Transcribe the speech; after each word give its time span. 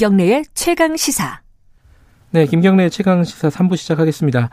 김경래의 0.00 0.46
최강 0.54 0.96
시사. 0.96 1.42
네, 2.30 2.46
김경래의 2.46 2.88
최강 2.88 3.22
시사 3.22 3.50
3부 3.50 3.76
시작하겠습니다. 3.76 4.48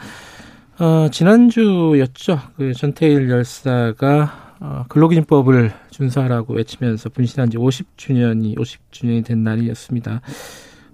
어, 0.78 1.08
지난주였죠. 1.10 2.38
그 2.58 2.74
전태일 2.74 3.30
열사가 3.30 4.58
어, 4.60 4.84
근로기준법을 4.90 5.72
준수하라고 5.92 6.56
외치면서 6.56 7.08
분신한 7.08 7.50
지 7.50 7.58
50주년이 7.58 8.58
50주년이 8.58 9.24
된 9.24 9.46
날이었습니다. 9.46 10.20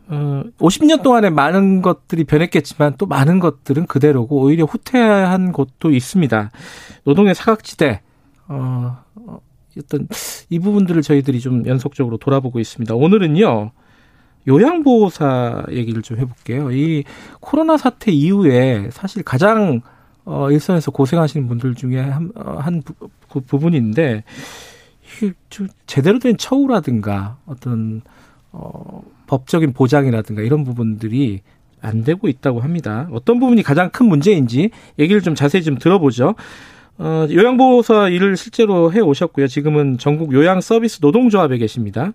어, 0.10 0.44
50년 0.60 1.02
동안에 1.02 1.32
많은 1.32 1.82
것들이 1.82 2.24
변했겠지만 2.24 2.98
또 3.00 3.08
많은 3.08 3.40
것들은 3.40 3.88
그대로고 3.88 4.40
오히려 4.40 4.66
후퇴한 4.66 5.52
곳도 5.52 5.90
있습니다. 5.90 6.52
노동의 7.06 7.34
사각지대, 7.34 8.02
어, 8.50 8.98
어, 9.16 9.40
어떤 9.80 10.08
이 10.52 10.60
부분들을 10.60 11.02
저희들이 11.02 11.40
좀 11.40 11.66
연속적으로 11.66 12.18
돌아보고 12.18 12.60
있습니다. 12.60 12.94
오늘은요, 12.94 13.72
요양보호사 14.48 15.66
얘기를 15.72 16.02
좀 16.02 16.18
해볼게요. 16.18 16.72
이 16.72 17.04
코로나 17.40 17.78
사태 17.78 18.12
이후에 18.12 18.90
사실 18.92 19.24
가장 19.24 19.82
어, 20.26 20.50
일선에서 20.52 20.92
고생하시는 20.92 21.48
분들 21.48 21.76
중에 21.76 22.00
한, 22.00 22.32
어, 22.36 22.58
한 22.60 22.82
부, 22.82 22.94
그 23.30 23.42
부분인데, 23.42 24.24
좀 25.50 25.68
제대로 25.86 26.20
된 26.20 26.38
처우라든가 26.38 27.38
어떤, 27.46 28.02
어, 28.52 29.04
법적인 29.28 29.74
보장이라든가 29.74 30.42
이런 30.42 30.64
부분들이 30.64 31.42
안 31.82 32.04
되고 32.04 32.30
있다고 32.30 32.62
합니다. 32.62 33.10
어떤 33.12 33.40
부분이 33.40 33.64
가장 33.64 33.90
큰 33.90 34.06
문제인지 34.06 34.70
얘기를 34.98 35.22
좀 35.22 35.36
자세히 35.36 35.62
좀 35.64 35.78
들어보죠. 35.78 36.36
어, 36.98 37.28
요양보호사 37.30 38.10
일을 38.10 38.38
실제로 38.38 38.94
해 38.94 39.02
오셨고요. 39.02 39.48
지금은 39.48 39.98
전국 39.98 40.32
요양 40.34 40.62
서비스 40.62 41.00
노동조합에 41.02 41.58
계십니다. 41.58 42.14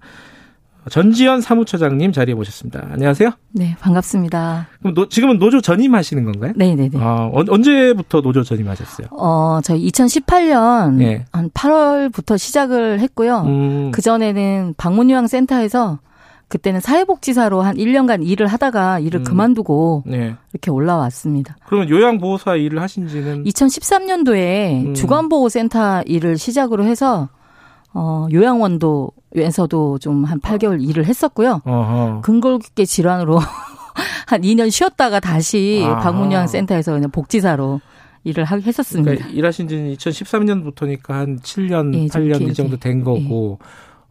전지현 0.90 1.40
사무처장님 1.40 2.12
자리에 2.12 2.34
모셨습니다. 2.34 2.88
안녕하세요. 2.92 3.30
네, 3.52 3.76
반갑습니다. 3.80 4.68
그럼 4.80 4.94
노, 4.94 5.08
지금은 5.08 5.38
노조 5.38 5.60
전임하시는 5.60 6.24
건가요? 6.24 6.52
네 6.56 6.74
네네. 6.74 6.98
아, 6.98 7.30
언제부터 7.32 8.20
노조 8.22 8.42
전임하셨어요? 8.42 9.08
어, 9.10 9.60
저희 9.62 9.86
2018년 9.90 10.94
네. 10.94 11.24
한 11.32 11.50
8월부터 11.50 12.38
시작을 12.38 13.00
했고요. 13.00 13.42
음. 13.46 13.90
그 13.92 14.00
전에는 14.00 14.74
방문요양센터에서 14.78 15.98
그때는 16.48 16.80
사회복지사로 16.80 17.60
한 17.60 17.76
1년간 17.76 18.26
일을 18.26 18.46
하다가 18.46 19.00
일을 19.00 19.20
음. 19.20 19.24
그만두고 19.24 20.04
네. 20.06 20.34
이렇게 20.52 20.70
올라왔습니다. 20.70 21.56
그러면 21.66 21.90
요양보호사 21.90 22.56
일을 22.56 22.80
하신 22.80 23.08
지는? 23.08 23.44
2013년도에 23.44 24.86
음. 24.86 24.94
주간보호센터 24.94 26.04
일을 26.06 26.38
시작으로 26.38 26.84
해서 26.84 27.28
어, 27.92 28.26
요양원도 28.32 29.10
에서도 29.36 29.98
좀 29.98 30.24
한 30.24 30.40
8개월 30.40 30.82
일을 30.82 31.04
했었고요. 31.06 31.60
어허. 31.64 32.20
근골격계 32.22 32.84
질환으로 32.84 33.38
한 34.26 34.42
2년 34.42 34.70
쉬었다가 34.70 35.20
다시 35.20 35.84
방문요양 36.02 36.46
센터에서 36.46 36.92
그냥 36.92 37.10
복지사로 37.10 37.80
일을 38.24 38.44
하, 38.44 38.56
했었습니다. 38.56 39.10
그러니까 39.10 39.28
일하신 39.30 39.68
지는 39.68 39.94
2013년부터니까 39.94 41.08
한 41.10 41.38
7년, 41.40 41.94
예, 41.94 42.06
8년 42.06 42.48
이 42.48 42.54
정도 42.54 42.76
된 42.76 43.04
거고. 43.04 43.58
예. 43.62 43.66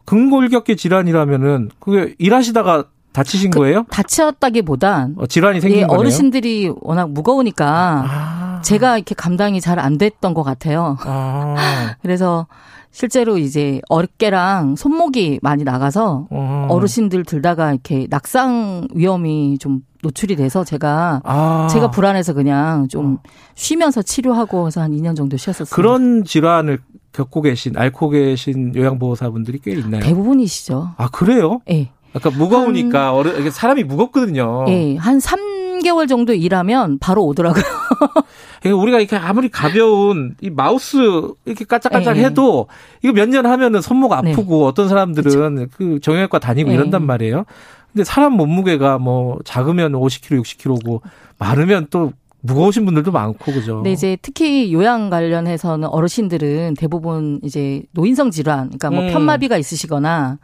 근골격계 0.06 0.74
질환이라면은 0.76 1.70
그게 1.78 2.14
일하시다가 2.18 2.84
다치신 3.12 3.50
그, 3.50 3.58
거예요? 3.58 3.84
다쳤다기보단 3.90 5.16
어, 5.18 5.26
질환이 5.26 5.60
생긴 5.60 5.80
예, 5.82 5.86
거네요. 5.86 6.00
어르신들이 6.00 6.72
워낙 6.80 7.10
무거우니까 7.10 8.04
아. 8.08 8.60
제가 8.62 8.96
이렇게 8.96 9.14
감당이 9.14 9.60
잘 9.60 9.78
안 9.78 9.98
됐던 9.98 10.32
것 10.34 10.42
같아요. 10.42 10.96
아. 11.02 11.54
그래서 12.02 12.46
실제로 12.90 13.38
이제 13.38 13.80
어깨랑 13.88 14.76
손목이 14.76 15.40
많이 15.42 15.64
나가서 15.64 16.26
어. 16.30 16.66
어르신들 16.70 17.24
들다가 17.24 17.72
이렇게 17.72 18.06
낙상 18.08 18.88
위험이 18.94 19.58
좀 19.58 19.82
노출이 20.02 20.36
돼서 20.36 20.64
제가 20.64 21.22
아. 21.24 21.68
제가 21.70 21.90
불안해서 21.90 22.32
그냥 22.32 22.88
좀 22.88 23.18
쉬면서 23.54 24.02
치료하고 24.02 24.66
해서 24.68 24.80
한 24.80 24.92
2년 24.92 25.16
정도 25.16 25.36
쉬었었어요. 25.36 25.74
그런 25.74 26.24
질환을 26.24 26.80
겪고 27.12 27.42
계신 27.42 27.76
앓고 27.76 28.10
계신 28.10 28.74
요양보호사분들이 28.74 29.58
꽤 29.58 29.72
있나요? 29.72 30.02
대부분이시죠. 30.02 30.94
아 30.96 31.08
그래요? 31.08 31.60
예. 31.68 31.74
네. 31.74 31.92
아까 32.14 32.30
무거우니까 32.30 33.12
어른 33.12 33.50
사람이 33.50 33.84
무겁거든요. 33.84 34.64
예. 34.68 34.72
네. 34.72 34.96
한 34.96 35.20
3 35.20 35.57
개월 35.82 36.06
정도 36.06 36.32
일하면 36.34 36.98
바로 36.98 37.24
오더라고요. 37.26 37.62
그러니까 38.62 38.82
우리가 38.82 38.98
이렇게 38.98 39.16
아무리 39.16 39.48
가벼운 39.48 40.34
이 40.40 40.50
마우스 40.50 40.96
이렇게 41.44 41.64
까짝까짝 41.64 42.14
네. 42.16 42.24
해도 42.24 42.66
이거 43.02 43.12
몇 43.12 43.28
년 43.28 43.46
하면은 43.46 43.80
손목 43.80 44.12
아프고 44.12 44.58
네. 44.60 44.64
어떤 44.66 44.88
사람들은 44.88 45.56
그쵸. 45.66 45.76
그 45.76 46.00
정형외과 46.00 46.38
다니고 46.38 46.68
네. 46.70 46.74
이런단 46.74 47.04
말이에요. 47.06 47.44
근데 47.92 48.04
사람 48.04 48.32
몸무게가 48.34 48.98
뭐 48.98 49.38
작으면 49.44 49.92
50kg, 49.92 50.42
60kg고 50.42 51.00
많으면 51.38 51.86
또 51.90 52.12
무거우신 52.40 52.84
분들도 52.84 53.10
많고 53.10 53.52
그죠. 53.52 53.80
네, 53.82 53.92
이제 53.92 54.16
특히 54.22 54.72
요양 54.72 55.10
관련해서는 55.10 55.88
어르신들은 55.88 56.74
대부분 56.78 57.40
이제 57.42 57.82
노인성 57.92 58.30
질환, 58.30 58.68
그러니까 58.68 58.90
뭐 58.90 59.02
음. 59.02 59.12
편마비가 59.12 59.56
있으시거나 59.58 60.38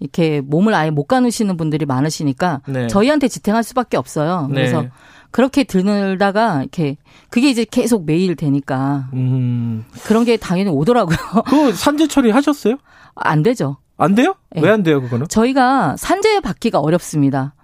이렇게 0.00 0.40
몸을 0.40 0.74
아예 0.74 0.90
못 0.90 1.04
가누시는 1.04 1.56
분들이 1.56 1.86
많으시니까 1.86 2.62
네. 2.68 2.86
저희한테 2.86 3.28
지탱할 3.28 3.62
수밖에 3.62 3.96
없어요. 3.96 4.46
네. 4.48 4.54
그래서 4.54 4.82
네. 4.82 4.90
그렇게 5.30 5.64
들다가 5.64 6.60
이렇게 6.60 6.96
그게 7.30 7.50
이제 7.50 7.64
계속 7.64 8.06
매일 8.06 8.36
되니까 8.36 9.08
음. 9.12 9.84
그런 10.04 10.24
게 10.24 10.36
당연히 10.36 10.70
오더라고요. 10.70 11.16
그 11.46 11.72
산재 11.72 12.08
처리 12.08 12.30
하셨어요? 12.30 12.76
안 13.14 13.42
되죠. 13.42 13.78
안 13.96 14.14
돼요? 14.14 14.36
네. 14.50 14.62
왜안 14.62 14.82
돼요, 14.82 15.02
그거는? 15.02 15.26
저희가 15.28 15.96
산재 15.96 16.40
받기가 16.40 16.78
어렵습니다. 16.78 17.54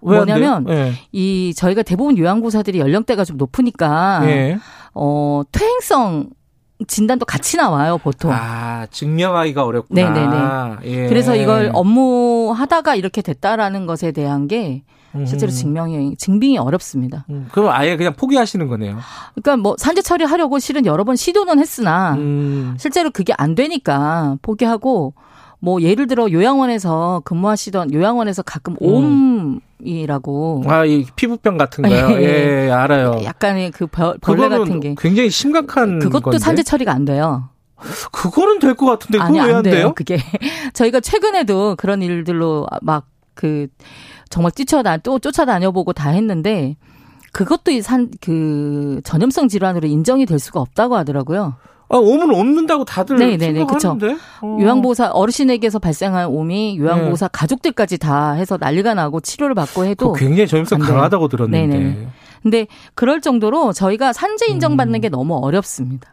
뭐냐면 0.00 0.64
네. 0.64 0.92
이 1.12 1.54
저희가 1.56 1.82
대부분 1.82 2.18
요양보사들이 2.18 2.78
연령대가 2.78 3.24
좀 3.24 3.36
높으니까 3.38 4.20
네. 4.20 4.58
어 4.92 5.42
퇴행성 5.50 6.28
진단도 6.88 7.24
같이 7.24 7.56
나와요 7.56 7.98
보통. 7.98 8.30
아 8.32 8.86
증명하기가 8.90 9.64
어렵구나. 9.64 10.10
네네네. 10.10 10.76
예. 10.84 11.08
그래서 11.08 11.36
이걸 11.36 11.70
업무 11.72 12.52
하다가 12.56 12.94
이렇게 12.96 13.22
됐다라는 13.22 13.86
것에 13.86 14.12
대한 14.12 14.48
게 14.48 14.82
실제로 15.26 15.52
음. 15.52 15.54
증명이 15.54 16.16
증빙이 16.16 16.58
어렵습니다. 16.58 17.24
음, 17.30 17.48
그럼 17.52 17.70
아예 17.70 17.96
그냥 17.96 18.14
포기하시는 18.14 18.66
거네요. 18.66 18.98
그러니까 19.34 19.56
뭐 19.56 19.76
산재 19.78 20.02
처리하려고 20.02 20.58
실은 20.58 20.86
여러 20.86 21.04
번 21.04 21.14
시도는 21.14 21.60
했으나 21.60 22.14
음. 22.14 22.74
실제로 22.78 23.10
그게 23.10 23.32
안 23.38 23.54
되니까 23.54 24.36
포기하고 24.42 25.14
뭐 25.64 25.80
예를 25.80 26.06
들어 26.06 26.30
요양원에서 26.30 27.22
근무하시던 27.24 27.92
요양원에서 27.94 28.42
가끔 28.42 28.76
음. 28.82 29.60
옴이라고 29.80 30.64
아, 30.66 30.84
이 30.84 31.04
피부병 31.16 31.56
같은 31.56 31.82
거요. 31.82 31.94
예, 32.20 32.22
예, 32.22 32.66
예, 32.66 32.70
알아요. 32.70 33.20
약간의 33.24 33.70
그 33.70 33.86
벌, 33.86 34.18
벌레 34.20 34.48
같은 34.48 34.80
게 34.80 34.94
굉장히 34.98 35.30
심각한 35.30 35.98
그것도 35.98 36.22
건데? 36.24 36.38
산재 36.38 36.62
처리가 36.62 36.92
안 36.92 37.04
돼요. 37.04 37.48
그거는 38.12 38.60
될 38.60 38.74
것 38.74 38.86
같은데 38.86 39.18
그거 39.18 39.44
왜안 39.44 39.62
돼요? 39.62 39.92
그게 39.94 40.18
저희가 40.74 41.00
최근에도 41.00 41.76
그런 41.76 42.02
일들로 42.02 42.66
막 42.82 43.06
그 43.34 43.66
정말 44.30 44.52
뛰쳐다 44.52 44.96
또 44.98 45.18
쫓아다녀보고 45.18 45.92
다 45.92 46.10
했는데 46.10 46.76
그것도 47.32 47.80
산그 47.82 49.00
전염성 49.04 49.48
질환으로 49.48 49.88
인정이 49.88 50.24
될 50.24 50.38
수가 50.38 50.60
없다고 50.60 50.96
하더라고요. 50.96 51.56
아, 51.94 51.98
옴은 51.98 52.32
옮는다고 52.32 52.84
다들 52.84 53.16
네네네 53.18 53.66
그렇죠. 53.66 53.96
어. 54.40 54.58
요양보호사 54.60 55.12
어르신에게서 55.12 55.78
발생한 55.78 56.26
옴이 56.26 56.76
요양보호사 56.78 57.28
네. 57.28 57.30
가족들까지 57.32 57.98
다 57.98 58.32
해서 58.32 58.58
난리가 58.58 58.94
나고 58.94 59.20
치료를 59.20 59.54
받고 59.54 59.84
해도 59.84 60.12
굉장히 60.12 60.48
전염성 60.48 60.80
강하다고 60.80 61.28
들었는데. 61.28 61.78
네네. 61.78 62.08
근데 62.42 62.66
그럴 62.94 63.20
정도로 63.20 63.72
저희가 63.72 64.12
산재 64.12 64.46
인정받는 64.46 64.98
음. 64.98 65.00
게 65.00 65.08
너무 65.08 65.36
어렵습니다. 65.36 66.10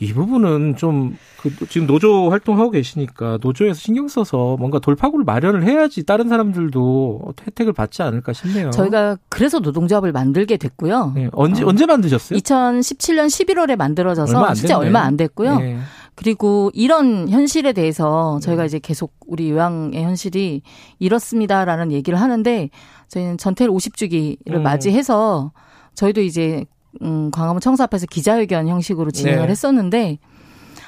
이 0.00 0.14
부분은 0.14 0.76
좀, 0.76 1.16
그, 1.40 1.50
지금 1.68 1.86
노조 1.86 2.30
활동하고 2.30 2.70
계시니까 2.70 3.38
노조에서 3.42 3.78
신경 3.78 4.08
써서 4.08 4.56
뭔가 4.58 4.78
돌파구를 4.78 5.26
마련을 5.26 5.64
해야지 5.64 6.04
다른 6.04 6.28
사람들도 6.28 7.34
혜택을 7.46 7.74
받지 7.74 8.02
않을까 8.02 8.32
싶네요. 8.32 8.70
저희가 8.70 9.18
그래서 9.28 9.58
노동조합을 9.58 10.12
만들게 10.12 10.56
됐고요. 10.56 11.12
네, 11.14 11.28
언제, 11.32 11.62
어, 11.62 11.68
언제 11.68 11.84
만드셨어요? 11.84 12.38
2017년 12.38 13.26
11월에 13.26 13.76
만들어져서 13.76 14.38
얼마 14.38 14.54
실제 14.54 14.72
얼마 14.72 15.00
안 15.00 15.18
됐고요. 15.18 15.58
네. 15.58 15.78
그리고 16.14 16.70
이런 16.72 17.28
현실에 17.28 17.72
대해서 17.72 18.40
저희가 18.42 18.64
이제 18.64 18.78
계속 18.78 19.14
우리 19.26 19.50
요양의 19.50 20.02
현실이 20.02 20.62
이렇습니다라는 20.98 21.92
얘기를 21.92 22.20
하는데 22.20 22.70
저희는 23.08 23.38
전태일 23.38 23.70
50주기를 23.70 24.54
음. 24.56 24.62
맞이해서 24.62 25.52
저희도 25.94 26.22
이제 26.22 26.64
음, 27.02 27.30
광화문 27.30 27.60
청사 27.60 27.84
앞에서 27.84 28.06
기자회견 28.06 28.68
형식으로 28.68 29.10
진행을 29.10 29.46
네. 29.46 29.50
했었는데 29.50 30.18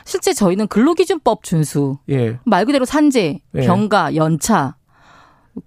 실제 0.05 0.33
저희는 0.33 0.67
근로기준법 0.67 1.45
준수 1.45 1.99
예. 2.11 2.39
말 2.45 2.65
그대로 2.65 2.85
산재, 2.85 3.41
예. 3.55 3.61
병가, 3.61 4.17
연차 4.17 4.77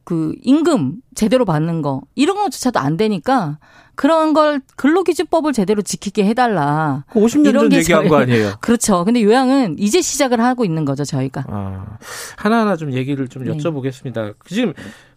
그 0.03 0.33
임금 0.41 1.01
제대로 1.13 1.45
받는 1.45 1.81
거 1.81 2.01
이런 2.15 2.35
것조차도 2.37 2.79
안 2.79 2.97
되니까 2.97 3.59
그런 3.95 4.33
걸 4.33 4.61
근로기준법을 4.75 5.53
제대로 5.53 5.81
지키게 5.81 6.25
해달라. 6.25 7.05
50년 7.11 7.53
전 7.53 7.71
얘기한 7.71 8.01
저희, 8.01 8.09
거 8.09 8.17
아니에요? 8.17 8.53
그렇죠. 8.61 9.05
근데 9.05 9.23
요양은 9.23 9.77
이제 9.79 10.01
시작을 10.01 10.41
하고 10.41 10.65
있는 10.65 10.83
거죠, 10.85 11.05
저희가. 11.05 11.45
아, 11.47 11.97
하나하나 12.35 12.75
좀 12.75 12.91
얘기를 12.93 13.27
좀 13.27 13.45
네. 13.45 13.51
여쭤보겠습니다. 13.51 14.35
지금 14.47 14.73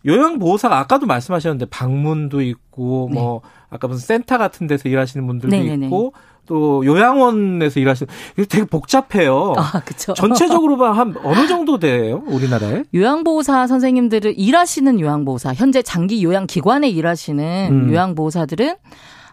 요양보호사가 0.06 0.78
아까도 0.78 1.06
말씀하셨는데 1.06 1.66
방문도 1.66 2.40
있고 2.42 3.08
뭐 3.08 3.40
네. 3.42 3.50
아까 3.70 3.88
무슨 3.88 4.06
센터 4.06 4.38
같은 4.38 4.66
데서 4.66 4.88
일하시는 4.88 5.26
분들도 5.26 5.54
네네네. 5.54 5.86
있고 5.86 6.12
또 6.48 6.84
요양원에서 6.84 7.78
일하시는 7.78 8.12
되게 8.48 8.64
복잡해요. 8.64 9.52
아, 9.56 9.80
그렇죠. 9.84 10.14
전체적으로 10.14 10.82
한 10.86 11.14
어느 11.22 11.46
정도 11.46 11.78
돼요? 11.78 12.22
우리나라에? 12.26 12.84
요양보호사 12.94 13.66
선생님들을 13.66 14.34
일하시는 14.36 14.98
요양보호사, 14.98 15.52
현재 15.54 15.82
장기 15.82 16.24
요양 16.24 16.46
기관에 16.46 16.88
일하시는 16.88 17.68
음. 17.70 17.90
요양보호사들은 17.92 18.74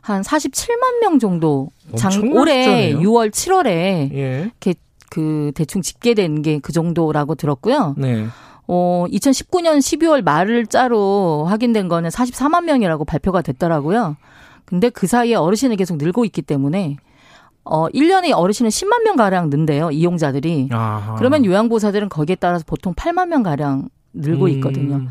한 0.02 0.22
47만 0.22 1.00
명 1.02 1.18
정도 1.18 1.70
장 1.96 2.12
올해 2.34 2.92
숫자네요. 2.92 3.00
6월 3.00 3.32
7월에 3.32 3.68
예. 4.14 4.42
이렇게 4.44 4.76
그 5.10 5.52
대충 5.56 5.82
집계된 5.82 6.42
게 6.42 6.60
그 6.62 6.74
정도라고 6.74 7.36
들었고요. 7.36 7.96
네. 7.98 8.26
어, 8.68 9.06
2019년 9.10 9.78
12월 9.78 10.24
말을 10.24 10.66
짜로 10.68 11.46
확인된 11.48 11.88
거는 11.88 12.10
44만 12.10 12.66
명이라고 12.66 13.06
발표가 13.06 13.42
됐더라고요. 13.42 14.18
근데 14.66 14.90
그 14.90 15.08
사이에 15.08 15.36
어르신이 15.36 15.76
계속 15.76 15.98
늘고 15.98 16.26
있기 16.26 16.42
때문에 16.42 16.98
어 17.64 17.88
1년에 17.90 18.32
어르신은 18.36 18.70
10만 18.70 19.04
명 19.04 19.16
가량 19.16 19.50
는데요. 19.50 19.92
이용자들이. 19.92 20.70
아하. 20.72 21.16
그러면 21.16 21.46
요양보호사들은 21.46 22.10
거기에 22.10 22.36
따라서 22.36 22.64
보통 22.68 22.94
8만 22.94 23.28
명 23.28 23.44
가량 23.44 23.90
늘고 24.14 24.46
음. 24.46 24.50
있거든요. 24.52 24.96
음. 24.98 25.08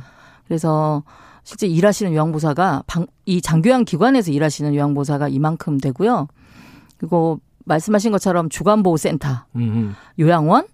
그래서 0.47 1.03
실제 1.43 1.67
일하시는 1.67 2.13
요양보호사가 2.13 2.85
방, 2.87 3.07
이 3.27 3.41
장교양 3.41 3.85
기관에서 3.85 4.31
일하시는 4.31 4.75
요양보호사가 4.75 5.29
이만큼 5.29 5.79
되고요. 5.79 6.29
그리고 6.97 7.41
말씀하신 7.65 8.13
것처럼 8.13 8.49
주간보호센터. 8.49 9.29
요양원, 10.19 10.67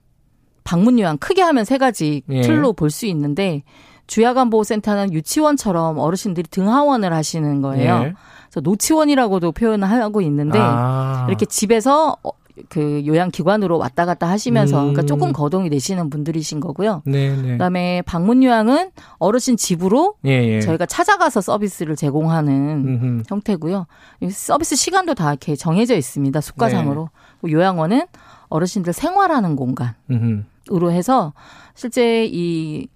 방문 0.64 0.98
요양 0.98 1.18
크게 1.18 1.42
하면 1.42 1.64
세 1.64 1.78
가지 1.78 2.22
예. 2.28 2.42
틀로 2.42 2.72
볼수 2.72 3.06
있는데 3.06 3.62
주야간보호센터는 4.10 5.12
유치원처럼 5.12 5.98
어르신들이 5.98 6.48
등하원을 6.50 7.12
하시는 7.12 7.62
거예요. 7.62 8.02
예. 8.04 8.14
그래서 8.50 8.60
노치원이라고도 8.60 9.52
표현을 9.52 9.88
하고 9.88 10.20
있는데 10.20 10.58
아. 10.60 11.26
이렇게 11.28 11.46
집에서 11.46 12.16
어, 12.24 12.30
그 12.68 13.04
요양기관으로 13.06 13.78
왔다 13.78 14.06
갔다 14.06 14.28
하시면서 14.28 14.78
음. 14.78 14.92
그러니까 14.92 15.02
조금 15.02 15.32
거동이 15.32 15.70
되시는 15.70 16.10
분들이신 16.10 16.58
거고요. 16.58 17.02
네네. 17.04 17.42
네. 17.42 17.52
그다음에 17.52 18.02
방문 18.02 18.42
요양은 18.42 18.90
어르신 19.18 19.56
집으로 19.56 20.14
예, 20.26 20.56
예. 20.56 20.60
저희가 20.60 20.86
찾아가서 20.86 21.40
서비스를 21.40 21.94
제공하는 21.94 22.52
음흠. 22.86 23.22
형태고요. 23.28 23.86
서비스 24.32 24.74
시간도 24.74 25.14
다 25.14 25.30
이렇게 25.30 25.54
정해져 25.54 25.94
있습니다. 25.94 26.40
숙가상으로. 26.40 27.10
네. 27.42 27.52
요양원은 27.52 28.02
어르신들 28.48 28.92
생활하는 28.92 29.54
공간으로 29.54 29.94
음흠. 30.10 30.90
해서 30.90 31.32
실제 31.76 32.26
이 32.26 32.88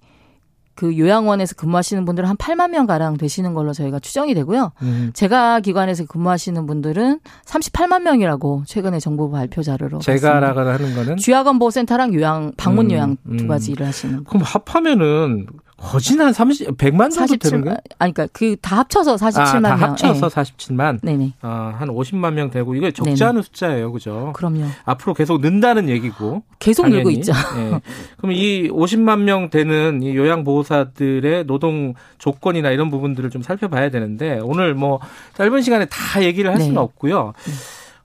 그 0.74 0.98
요양원에서 0.98 1.54
근무하시는 1.54 2.04
분들은 2.04 2.28
한 2.28 2.36
8만 2.36 2.70
명 2.70 2.86
가량 2.86 3.16
되시는 3.16 3.54
걸로 3.54 3.72
저희가 3.72 3.98
추정이 4.00 4.34
되고요. 4.34 4.72
음. 4.82 5.10
제가 5.14 5.60
기관에서 5.60 6.04
근무하시는 6.06 6.66
분들은 6.66 7.20
38만 7.44 8.02
명이라고 8.02 8.64
최근에 8.66 8.98
정부 8.98 9.30
발표 9.30 9.62
자료로 9.62 10.00
제가라고 10.00 10.60
하는 10.60 10.94
거는 10.94 11.16
쥐약원 11.16 11.58
보호센터랑 11.58 12.14
요양 12.14 12.52
방문 12.56 12.90
요양 12.90 13.16
음. 13.26 13.36
두 13.36 13.46
가지 13.46 13.72
일을 13.72 13.86
하시는. 13.86 14.24
그럼 14.24 14.42
합하면은 14.42 15.46
거진 15.76 16.20
한 16.20 16.32
30, 16.32 16.78
100만 16.78 17.10
정도 17.10 17.26
47, 17.26 17.38
되는 17.50 17.64
거예요? 17.64 17.76
아니, 17.98 18.14
그러니까 18.14 18.32
그 18.32 18.56
다 18.62 18.78
합쳐서 18.78 19.16
47만 19.16 19.66
아, 19.66 19.76
다 19.76 19.88
합쳐서 19.88 20.28
네. 20.28 20.34
47만? 20.42 20.98
네네. 21.02 21.32
아, 21.42 21.74
한 21.78 21.88
50만 21.88 22.32
명 22.34 22.50
되고, 22.50 22.74
이게 22.74 22.90
적지 22.92 23.14
네네. 23.14 23.28
않은 23.28 23.42
숫자예요. 23.42 23.92
그죠? 23.92 24.32
그럼요. 24.34 24.64
앞으로 24.84 25.14
계속 25.14 25.40
는다는 25.40 25.88
얘기고. 25.88 26.42
계속. 26.58 26.88
늘고 26.88 27.10
있죠. 27.10 27.32
네. 27.56 27.80
그럼 28.18 28.32
이 28.32 28.68
50만 28.70 29.20
명 29.22 29.50
되는 29.50 30.02
이 30.02 30.16
요양보호사들의 30.16 31.44
노동 31.46 31.94
조건이나 32.18 32.70
이런 32.70 32.90
부분들을 32.90 33.28
좀 33.30 33.42
살펴봐야 33.42 33.90
되는데, 33.90 34.38
오늘 34.42 34.74
뭐 34.74 35.00
짧은 35.34 35.60
시간에 35.62 35.86
다 35.86 36.22
얘기를 36.22 36.50
할 36.50 36.58
네. 36.58 36.64
수는 36.64 36.78
없고요. 36.78 37.32
네. 37.46 37.52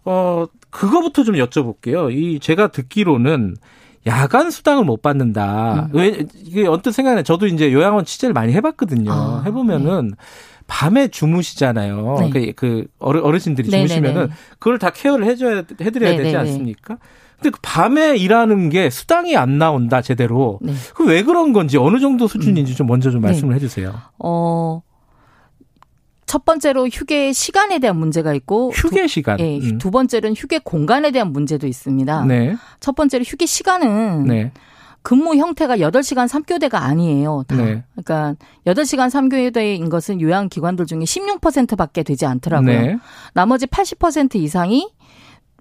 어, 0.05 0.45
그거부터 0.71 1.23
좀 1.23 1.35
여쭤볼게요. 1.35 2.11
이 2.11 2.39
제가 2.39 2.67
듣기로는 2.67 3.55
야간 4.07 4.49
수당을 4.49 4.83
못 4.83 5.01
받는다. 5.01 5.89
음. 5.93 5.97
왜 5.97 6.25
이게 6.35 6.67
언뜻 6.67 6.91
생각나? 6.91 7.21
저도 7.23 7.47
이제 7.47 7.71
요양원 7.71 8.05
취재를 8.05 8.33
많이 8.33 8.53
해봤거든요. 8.53 9.11
아, 9.11 9.43
해보면은 9.45 10.09
네. 10.09 10.15
밤에 10.67 11.07
주무시잖아요. 11.07 12.17
네. 12.19 12.29
그, 12.29 12.53
그 12.55 12.87
어르신들이 12.99 13.69
네, 13.69 13.81
네 13.81 13.87
주무시면은 13.87 14.27
네. 14.27 14.33
그걸 14.59 14.79
다 14.79 14.91
케어를 14.91 15.25
해줘야 15.25 15.63
해드려야 15.81 16.15
되지 16.17 16.35
않습니까? 16.37 16.97
근데 17.35 17.49
그 17.51 17.59
밤에 17.61 18.17
일하는 18.17 18.69
게 18.69 18.89
수당이 18.89 19.35
안 19.35 19.57
나온다 19.57 20.01
제대로. 20.01 20.59
네. 20.61 20.73
그왜 20.93 21.23
그런 21.23 21.53
건지 21.53 21.77
어느 21.77 21.99
정도 21.99 22.27
수준인지 22.27 22.73
음. 22.73 22.75
좀 22.75 22.87
먼저 22.87 23.11
좀 23.11 23.21
말씀을 23.21 23.55
해주세요. 23.55 23.93
어 24.19 24.81
첫 26.29 26.45
번째로 26.45 26.87
휴게 26.87 27.33
시간에 27.33 27.79
대한 27.79 27.97
문제가 27.97 28.35
있고 28.35 28.69
휴게 28.69 29.07
시간. 29.07 29.39
예, 29.39 29.57
음. 29.57 29.79
두 29.79 29.89
번째로는 29.89 30.35
휴게 30.35 30.59
공간에 30.63 31.09
대한 31.09 31.33
문제도 31.33 31.65
있습니다. 31.65 32.25
네. 32.25 32.55
첫 32.79 32.95
번째로 32.95 33.23
휴게 33.23 33.47
시간은 33.47 34.25
네. 34.25 34.51
근무 35.01 35.37
형태가 35.37 35.77
8시간 35.77 36.27
3교대가 36.27 36.75
아니에요. 36.75 37.45
다. 37.47 37.55
네. 37.55 37.83
그러니까 37.95 38.35
8시간 38.67 39.09
3교대인 39.09 39.89
것은 39.89 40.21
요양기관들 40.21 40.85
중에 40.85 40.99
16%밖에 40.99 42.03
되지 42.03 42.27
않더라고요. 42.27 42.79
네. 42.79 42.97
나머지 43.33 43.65
80% 43.65 44.35
이상이 44.35 44.87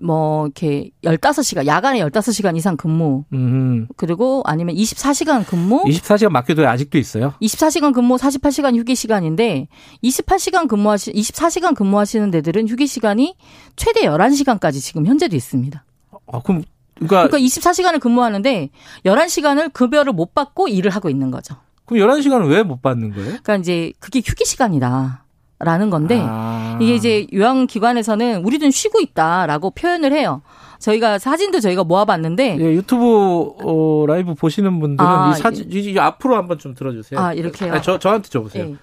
뭐 0.00 0.46
이렇게 0.46 0.90
15시간 1.02 1.66
야간에 1.66 2.00
15시간 2.00 2.56
이상 2.56 2.76
근무 2.76 3.24
음. 3.32 3.86
그리고 3.96 4.42
아니면 4.46 4.74
24시간 4.74 5.46
근무 5.46 5.84
24시간 5.84 6.30
맡겨도 6.30 6.66
아직도 6.66 6.98
있어요? 6.98 7.34
24시간 7.42 7.92
근무 7.92 8.16
48시간 8.16 8.76
휴게 8.76 8.94
시간인데 8.94 9.68
28시간 10.02 10.68
근무하시 10.68 11.12
24시간 11.12 11.74
근무하시는 11.74 12.30
데들은 12.30 12.68
휴게 12.68 12.86
시간이 12.86 13.36
최대 13.76 14.02
11시간까지 14.02 14.80
지금 14.80 15.06
현재도 15.06 15.36
있습니다. 15.36 15.84
아 16.30 16.40
그럼 16.42 16.62
그러니까, 16.94 17.28
그러니까 17.28 17.38
24시간을 17.38 18.00
근무하는데 18.00 18.70
11시간을 19.04 19.72
급여를 19.72 20.12
못 20.12 20.34
받고 20.34 20.68
일을 20.68 20.90
하고 20.90 21.08
있는 21.10 21.30
거죠. 21.30 21.56
그럼 21.84 22.06
11시간을 22.06 22.50
왜못 22.50 22.82
받는 22.82 23.10
거예요? 23.10 23.26
그러니까 23.28 23.56
이제 23.56 23.92
그게 23.98 24.20
휴게 24.24 24.44
시간이다. 24.44 25.24
라는 25.60 25.90
건데 25.90 26.20
아. 26.24 26.78
이게 26.80 26.94
이제 26.94 27.26
요양 27.32 27.66
기관에서는 27.66 28.44
우리는 28.44 28.70
쉬고 28.70 29.00
있다라고 29.00 29.70
표현을 29.70 30.12
해요. 30.12 30.40
저희가 30.78 31.18
사진도 31.18 31.58
저희가 31.58 31.82
모아봤는데 31.82 32.58
예, 32.60 32.64
유튜브 32.74 33.50
어, 33.64 34.04
라이브 34.06 34.34
보시는 34.34 34.78
분들은 34.78 35.08
아, 35.10 35.32
이 35.32 35.40
사진 35.40 35.70
이, 35.72 35.80
이 35.80 35.98
앞으로 35.98 36.36
한번 36.36 36.58
좀 36.58 36.74
들어주세요. 36.74 37.18
아 37.18 37.32
이렇게요. 37.32 37.74
아, 37.74 37.80
저 37.80 37.98
저한테 37.98 38.28
줘보세요. 38.28 38.76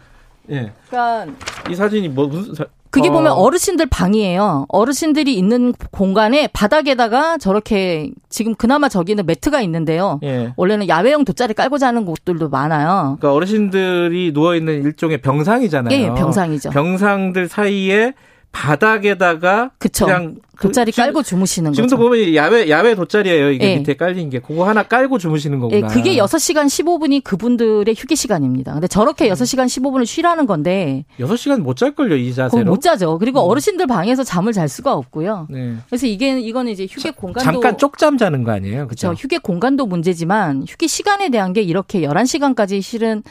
예. 0.49 0.55
예. 0.55 0.73
그러니까 0.89 1.33
이 1.69 1.75
사진이 1.75 2.09
뭐 2.09 2.27
무슨 2.27 2.53
사, 2.53 2.65
그게 2.95 3.09
어. 3.09 3.11
보면 3.11 3.33
어르신들 3.33 3.87
방이에요. 3.87 4.67
어르신들이 4.69 5.35
있는 5.35 5.73
공간에 5.91 6.47
바닥에다가 6.47 7.37
저렇게 7.37 8.11
지금 8.29 8.55
그나마 8.55 8.87
저기는 8.87 9.25
매트가 9.25 9.59
있는데요. 9.63 10.21
예. 10.23 10.53
원래는 10.55 10.87
야외용 10.87 11.25
돗자리 11.25 11.53
깔고 11.53 11.77
자는 11.77 12.05
곳들도 12.05 12.47
많아요. 12.47 13.17
그러니까 13.19 13.33
어르신들이 13.33 14.31
누워 14.33 14.55
있는 14.55 14.81
일종의 14.85 15.17
병상이잖아요. 15.17 15.93
예, 15.93 16.07
병상이죠. 16.13 16.69
병상들 16.69 17.49
사이에 17.49 18.13
바닥에다가 18.55 19.71
그쵸. 19.77 20.05
그냥 20.05 20.35
돗자리 20.61 20.93
그, 20.93 21.01
깔고 21.01 21.21
주무시는 21.23 21.73
지금도 21.73 21.97
거죠. 21.97 22.09
보면 22.09 22.33
야외 22.33 22.69
야외 22.69 22.95
돗자리예요. 22.95 23.51
이게 23.51 23.65
네. 23.65 23.77
밑에 23.77 23.95
깔린 23.95 24.29
게 24.29 24.39
그거 24.39 24.65
하나 24.65 24.83
깔고 24.83 25.17
주무시는 25.17 25.59
거구나. 25.59 25.87
네, 25.89 25.93
그게 25.93 26.15
6시간 26.15 26.67
15분이 26.67 27.21
그분들의 27.25 27.93
휴게 27.93 28.15
시간입니다. 28.15 28.71
근데 28.71 28.87
저렇게 28.87 29.27
6시간 29.29 29.65
15분을 29.65 30.05
쉬라는 30.05 30.45
건데 30.45 31.03
6시간 31.19 31.59
못 31.61 31.75
잘 31.75 31.93
걸요, 31.93 32.15
이 32.15 32.33
자세로. 32.33 32.63
못 32.63 32.79
자죠. 32.81 33.17
그리고 33.19 33.45
음. 33.45 33.49
어르신들 33.51 33.85
방에서 33.87 34.23
잠을 34.23 34.53
잘 34.53 34.69
수가 34.69 34.93
없고요. 34.93 35.47
네. 35.49 35.75
그래서 35.89 36.07
이게 36.07 36.39
이거는 36.39 36.71
이제 36.71 36.87
휴게 36.89 37.11
공간도 37.11 37.43
잠깐 37.51 37.77
쪽잠 37.77 38.17
자는 38.17 38.45
거 38.45 38.51
아니에요? 38.53 38.87
그렇죠. 38.87 39.11
휴게 39.11 39.39
공간도 39.39 39.85
문제지만 39.85 40.63
휴게 40.65 40.87
시간에 40.87 41.27
대한 41.27 41.51
게 41.51 41.61
이렇게 41.61 41.99
11시간까지 42.01 42.81
실은 42.81 43.23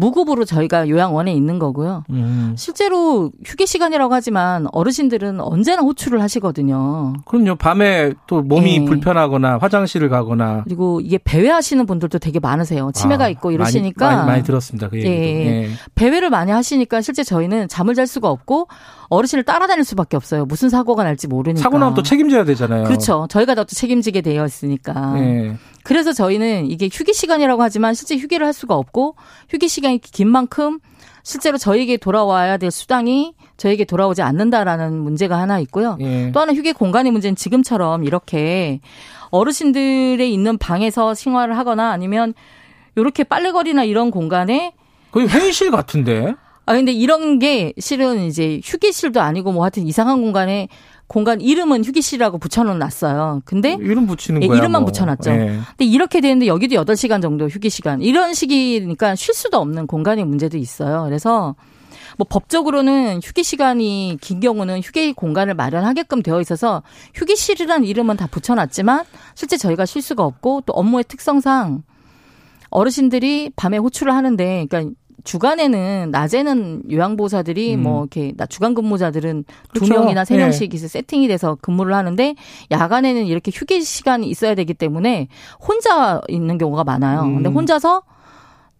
무급으로 0.00 0.44
저희가 0.44 0.88
요양원에 0.88 1.32
있는 1.32 1.58
거고요. 1.58 2.04
음. 2.10 2.54
실제로 2.56 3.30
휴게 3.44 3.66
시간이라고 3.66 4.14
하지만 4.14 4.66
어르신들은 4.72 5.40
언제나 5.40 5.82
호출을 5.82 6.22
하시거든요. 6.22 7.14
그럼요. 7.26 7.56
밤에 7.56 8.14
또 8.26 8.40
몸이 8.42 8.78
네. 8.80 8.84
불편하거나 8.84 9.58
화장실을 9.58 10.08
가거나 10.08 10.62
그리고 10.64 11.00
이게 11.00 11.18
배회하시는 11.22 11.84
분들도 11.86 12.18
되게 12.18 12.38
많으세요. 12.40 12.90
치매가 12.94 13.24
아, 13.24 13.28
있고 13.28 13.50
이러시니까 13.50 14.06
많이, 14.06 14.16
많이, 14.18 14.30
많이 14.30 14.42
들었습니다. 14.44 14.88
그 14.88 14.96
얘기도. 14.98 15.12
예. 15.12 15.64
예. 15.64 15.68
배회를 15.94 16.30
많이 16.30 16.50
하시니까 16.52 17.00
실제 17.00 17.22
저희는 17.22 17.68
잠을 17.68 17.94
잘 17.94 18.06
수가 18.06 18.28
없고 18.30 18.68
어르신을 19.08 19.44
따라다닐 19.44 19.84
수밖에 19.84 20.16
없어요. 20.16 20.44
무슨 20.46 20.68
사고가 20.68 21.02
날지 21.04 21.28
모르니까. 21.28 21.62
사고 21.62 21.78
나면 21.78 21.94
또 21.94 22.02
책임져야 22.02 22.44
되잖아요. 22.44 22.84
그렇죠. 22.84 23.26
저희가 23.30 23.54
더 23.54 23.68
또 23.68 23.74
책임지게 23.74 24.22
되어 24.22 24.46
있으니까. 24.46 25.12
네. 25.12 25.56
그래서 25.88 26.12
저희는 26.12 26.70
이게 26.70 26.90
휴게 26.92 27.14
시간이라고 27.14 27.62
하지만 27.62 27.94
실제 27.94 28.14
휴게를 28.14 28.44
할 28.44 28.52
수가 28.52 28.74
없고 28.74 29.16
휴게 29.48 29.68
시간이 29.68 30.00
긴 30.00 30.28
만큼 30.28 30.80
실제로 31.22 31.56
저에게 31.56 31.96
돌아와야 31.96 32.58
될 32.58 32.70
수당이 32.70 33.32
저에게 33.56 33.86
돌아오지 33.86 34.20
않는다라는 34.20 34.98
문제가 34.98 35.38
하나 35.38 35.58
있고요. 35.60 35.96
예. 36.00 36.30
또 36.32 36.40
하나 36.40 36.52
휴게 36.52 36.74
공간의 36.74 37.10
문제는 37.10 37.36
지금처럼 37.36 38.04
이렇게 38.04 38.80
어르신들의 39.30 40.30
있는 40.30 40.58
방에서 40.58 41.14
생활을 41.14 41.56
하거나 41.56 41.90
아니면 41.90 42.34
이렇게 42.94 43.24
빨래거리나 43.24 43.84
이런 43.84 44.10
공간에 44.10 44.74
거의 45.10 45.26
회의실 45.26 45.70
같은데. 45.70 46.34
아 46.68 46.74
근데 46.74 46.92
이런 46.92 47.38
게 47.38 47.72
실은 47.78 48.26
이제 48.26 48.60
휴게실도 48.62 49.22
아니고 49.22 49.52
뭐 49.52 49.64
하여튼 49.64 49.86
이상한 49.86 50.20
공간에 50.20 50.68
공간 51.06 51.40
이름은 51.40 51.82
휴게실이라고 51.82 52.36
붙여놨어요. 52.36 53.40
근데 53.46 53.78
이름 53.80 54.06
붙이는 54.06 54.42
예, 54.42 54.46
거야. 54.48 54.58
이름만 54.58 54.82
뭐. 54.82 54.92
붙여놨죠. 54.92 55.30
예. 55.30 55.60
근데 55.66 55.86
이렇게 55.86 56.20
되는데 56.20 56.46
여기도 56.46 56.76
8시간 56.76 57.22
정도 57.22 57.48
휴게 57.48 57.70
시간. 57.70 58.02
이런 58.02 58.34
식이니까 58.34 59.14
쉴 59.14 59.32
수도 59.32 59.56
없는 59.56 59.86
공간의 59.86 60.26
문제도 60.26 60.58
있어요. 60.58 61.04
그래서 61.04 61.56
뭐 62.18 62.26
법적으로는 62.28 63.20
휴게 63.24 63.44
시간이 63.44 64.18
긴 64.20 64.40
경우는 64.40 64.82
휴게 64.82 65.12
공간을 65.12 65.54
마련하게끔 65.54 66.22
되어 66.22 66.38
있어서 66.42 66.82
휴게실이라는 67.14 67.86
이름은 67.86 68.18
다 68.18 68.26
붙여놨지만 68.26 69.06
실제 69.34 69.56
저희가 69.56 69.86
쉴 69.86 70.02
수가 70.02 70.22
없고 70.22 70.64
또 70.66 70.74
업무의 70.74 71.04
특성상 71.08 71.82
어르신들이 72.68 73.52
밤에 73.56 73.78
호출을 73.78 74.14
하는데 74.14 74.66
그러니까 74.68 74.97
주간에는 75.24 76.10
낮에는 76.10 76.90
요양보호사들이 76.90 77.74
음. 77.74 77.82
뭐 77.82 78.00
이렇게 78.02 78.32
주간 78.48 78.74
근무자들은 78.74 79.44
두 79.74 79.80
그렇죠. 79.80 79.94
명이나 79.94 80.24
세 80.24 80.36
명씩 80.36 80.70
네. 80.70 80.88
세팅이 80.88 81.28
돼서 81.28 81.56
근무를 81.60 81.94
하는데 81.94 82.34
야간에는 82.70 83.26
이렇게 83.26 83.50
휴게 83.54 83.80
시간이 83.80 84.28
있어야 84.28 84.54
되기 84.54 84.74
때문에 84.74 85.28
혼자 85.60 86.20
있는 86.28 86.58
경우가 86.58 86.84
많아요. 86.84 87.22
음. 87.22 87.34
근데 87.36 87.48
혼자서 87.50 88.02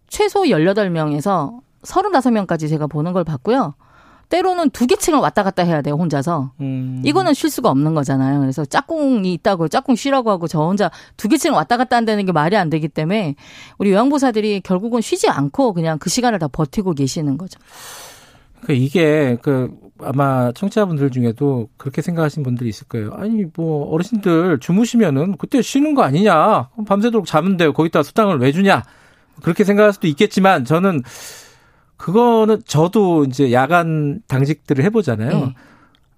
최소 0.07 0.43
18명에서 0.43 1.59
35명까지 1.83 2.69
제가 2.69 2.87
보는 2.87 3.13
걸 3.13 3.23
봤고요. 3.23 3.75
때로는 4.29 4.69
두 4.69 4.85
개 4.87 4.95
층을 4.95 5.19
왔다 5.19 5.43
갔다 5.43 5.63
해야 5.63 5.81
돼요, 5.81 5.95
혼자서. 5.95 6.51
음. 6.61 7.01
이거는 7.03 7.33
쉴 7.33 7.49
수가 7.49 7.69
없는 7.69 7.93
거잖아요. 7.95 8.39
그래서 8.39 8.63
짝꿍이 8.65 9.33
있다고 9.33 9.67
짝꿍 9.67 9.95
쉬라고 9.95 10.29
하고 10.31 10.47
저 10.47 10.59
혼자 10.61 10.91
두 11.17 11.27
개 11.27 11.37
층을 11.37 11.55
왔다 11.55 11.77
갔다 11.77 11.95
한다는 11.97 12.25
게 12.25 12.31
말이 12.31 12.55
안 12.55 12.69
되기 12.69 12.87
때문에 12.87 13.35
우리 13.79 13.91
요양보사들이 13.91 14.61
결국은 14.61 15.01
쉬지 15.01 15.27
않고 15.29 15.73
그냥 15.73 15.97
그 15.99 16.09
시간을 16.09 16.39
다 16.39 16.47
버티고 16.47 16.93
계시는 16.93 17.37
거죠. 17.37 17.59
그 18.65 18.73
이게 18.73 19.37
그 19.41 19.71
아마 20.01 20.51
청취자분들 20.51 21.09
중에도 21.11 21.69
그렇게 21.77 22.01
생각하시는 22.01 22.43
분들이 22.43 22.69
있을 22.69 22.87
거예요. 22.87 23.11
아니 23.13 23.45
뭐 23.55 23.89
어르신들 23.91 24.59
주무시면은 24.59 25.37
그때 25.37 25.61
쉬는 25.61 25.95
거 25.95 26.03
아니냐? 26.03 26.69
밤새도록 26.87 27.25
자면 27.25 27.57
돼요. 27.57 27.73
거기다 27.73 28.03
수당을 28.03 28.39
왜 28.39 28.51
주냐? 28.51 28.83
그렇게 29.41 29.63
생각할 29.63 29.93
수도 29.93 30.07
있겠지만 30.07 30.65
저는 30.65 31.03
그거는 31.99 32.61
저도 32.65 33.25
이제 33.25 33.51
야간 33.51 34.21
당직들을 34.27 34.83
해보잖아요. 34.85 35.29
네. 35.31 35.53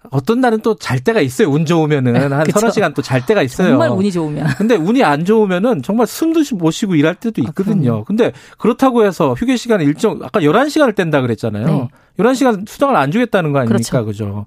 어떤 0.10 0.42
날은 0.42 0.60
또 0.62 0.76
잘 0.76 1.00
때가 1.00 1.22
있어요. 1.22 1.50
운 1.50 1.66
좋으면은 1.66 2.32
한 2.32 2.46
서너 2.52 2.70
시간 2.72 2.94
또 2.94 3.02
잘 3.02 3.26
때가 3.26 3.42
있어요. 3.44 3.70
정말 3.70 3.90
운이 3.90 4.12
좋으면. 4.12 4.48
근데 4.58 4.76
운이 4.76 5.04
안 5.04 5.26
좋으면은 5.26 5.82
정말 5.82 6.08
숨도 6.08 6.42
못 6.56 6.72
쉬고 6.72 6.96
일할 6.96 7.16
때도 7.16 7.42
아, 7.44 7.50
있거든요. 7.50 7.98
아, 8.00 8.04
근데 8.04 8.32
그렇다고 8.58 9.06
해서 9.06 9.34
휴게 9.34 9.58
시간을 9.58 9.86
일정 9.86 10.20
아까 10.24 10.40
11시간을 10.42 10.96
뗀다 10.96 11.22
그랬잖아요. 11.22 11.66
네. 11.66 11.88
11시간 12.20 12.68
수당을 12.68 12.96
안 12.96 13.12
주겠다는 13.12 13.52
거 13.54 13.60
아닙니까? 13.60 14.02
그렇죠. 14.04 14.06
그죠? 14.06 14.46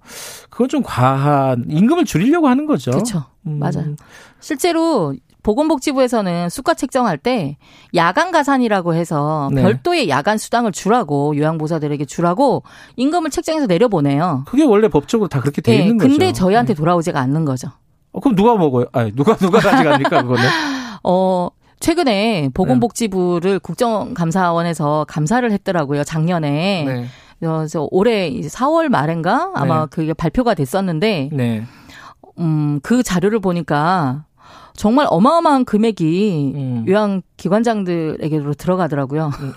그건 0.51 0.69
좀 0.69 0.83
과한 0.83 1.65
임금을 1.69 2.05
줄이려고 2.05 2.49
하는 2.49 2.67
거죠. 2.67 2.91
그렇죠. 2.93 3.25
음. 3.47 3.59
맞아요. 3.59 3.95
실제로 4.41 5.15
보건복지부에서는 5.45 6.49
수가 6.49 6.75
책정할 6.75 7.17
때 7.19 7.57
야간 7.95 8.33
가산이라고 8.33 8.95
해서 8.95 9.51
네. 9.53 9.63
별도의 9.63 10.09
야간 10.09 10.39
수당을 10.39 10.73
주라고 10.73 11.37
요양보사들에게 11.37 12.07
주라고 12.07 12.65
임금을 12.97 13.31
책정해서 13.31 13.67
내려보내요. 13.67 14.43
그게 14.47 14.65
원래 14.65 14.89
법적으로 14.89 15.29
다 15.29 15.41
그렇게 15.41 15.63
돼 15.63 15.77
네, 15.77 15.83
있는 15.83 15.99
거죠. 15.99 16.09
근데 16.09 16.27
네. 16.27 16.33
저희한테 16.33 16.75
돌아오지가 16.75 17.21
않는 17.21 17.45
거죠. 17.45 17.69
어, 18.13 18.21
그럼 18.21 18.35
누가 18.35 18.57
먹어요? 18.57 18.87
아니, 18.93 19.13
누가 19.13 19.37
누가 19.39 19.61
가져갑니까 19.61 20.23
그거는? 20.23 20.43
어. 21.05 21.49
최근에 21.81 22.49
보건복지부를 22.55 23.53
네. 23.53 23.59
국정감사원에서 23.59 25.05
감사를 25.07 25.51
했더라고요. 25.53 26.03
작년에. 26.03 26.85
네. 26.87 27.07
그래서 27.41 27.87
올해 27.91 28.29
이제 28.29 28.49
4월 28.49 28.89
말인가 28.89 29.51
아마 29.55 29.81
네. 29.81 29.87
그게 29.91 30.15
발표가 30.15 30.55
됐었는데 30.55 31.29
네. 31.31 31.67
음, 32.39 32.81
그 32.83 33.03
자료를 33.03 33.41
보니까 33.41 34.25
정말 34.77 35.07
어마어마한 35.09 35.65
금액이 35.65 36.53
음. 36.55 36.85
요양 36.89 37.23
기관장들에게로 37.37 38.55
들어가더라고요. 38.55 39.31
음. 39.41 39.53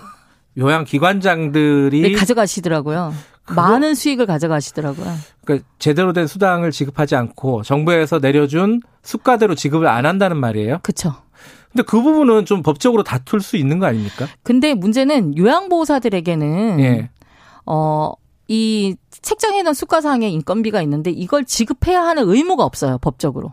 요양 0.58 0.84
기관장들이 0.84 2.02
네, 2.02 2.12
가져가시더라고요. 2.12 3.12
그거? 3.44 3.62
많은 3.62 3.94
수익을 3.94 4.26
가져가시더라고요. 4.26 5.06
그러니까 5.44 5.66
제대로 5.78 6.12
된 6.12 6.26
수당을 6.26 6.70
지급하지 6.70 7.16
않고 7.16 7.62
정부에서 7.62 8.18
내려준 8.18 8.80
수가대로 9.02 9.54
지급을 9.54 9.86
안 9.86 10.04
한다는 10.04 10.36
말이에요. 10.36 10.80
그렇죠. 10.82 11.14
근데 11.72 11.82
그 11.82 12.02
부분은 12.02 12.44
좀 12.44 12.62
법적으로 12.62 13.02
다툴 13.02 13.40
수 13.40 13.56
있는 13.56 13.78
거 13.78 13.86
아닙니까? 13.86 14.26
근데 14.42 14.74
문제는 14.74 15.36
요양보호사들에게는 15.36 16.80
예. 16.80 17.10
어, 17.66 18.12
이 18.48 18.96
책정해놓은 19.10 19.74
수가상의 19.74 20.32
인건비가 20.32 20.82
있는데 20.82 21.10
이걸 21.10 21.44
지급해야 21.44 22.02
하는 22.02 22.28
의무가 22.28 22.64
없어요, 22.64 22.98
법적으로. 22.98 23.52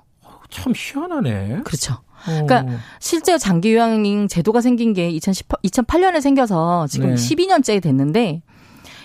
참 0.56 0.74
희한하네. 0.76 1.62
그렇죠. 1.66 1.98
그러니까 2.24 2.62
어. 2.62 2.78
실제 3.00 3.38
장기 3.38 3.74
요양인 3.74 4.28
제도가 4.28 4.62
생긴 4.62 4.94
게 4.94 5.10
2010, 5.10 5.48
2008년에 5.64 6.22
생겨서 6.22 6.88
지금 6.88 7.10
네. 7.10 7.16
12년째 7.16 7.82
됐는데 7.82 8.42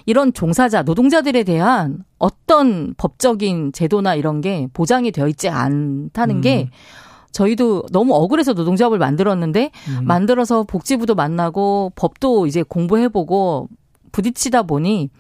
이런 0.07 0.33
종사자, 0.33 0.83
노동자들에 0.83 1.43
대한 1.43 2.05
어떤 2.19 2.95
법적인 2.97 3.73
제도나 3.73 4.15
이런 4.15 4.41
게 4.41 4.69
보장이 4.73 5.11
되어 5.11 5.29
있지 5.29 5.49
않다는 5.49 6.37
음. 6.37 6.41
게 6.41 6.71
저희도 7.33 7.85
너무 7.93 8.15
억울해서 8.15 8.55
노동조합을 8.55 8.99
만들었는데 8.99 9.71
음. 9.89 10.05
만들어서 10.05 10.63
복지부도 10.63 11.15
만나고 11.15 11.93
법도 11.97 12.47
이제 12.47 12.63
공부해보고 12.63 13.69
부딪히다 14.13 14.63
보니 14.63 15.11